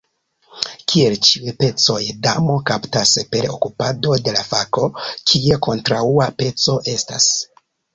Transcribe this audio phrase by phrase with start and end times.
[0.93, 7.35] Kiel ĉiuj pecoj, damo kaptas per okupado de la fako, kie kontraŭa peco estas.